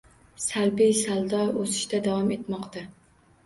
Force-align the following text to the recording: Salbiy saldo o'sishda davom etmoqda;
Salbiy 0.45 0.95
saldo 1.01 1.43
o'sishda 1.67 2.03
davom 2.11 2.35
etmoqda; 2.41 2.89